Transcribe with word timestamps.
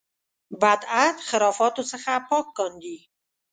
بدعت 0.61 1.17
خرافاتو 1.27 1.81
څخه 1.91 2.11
پاک 2.29 2.45
کاندي. 2.57 2.97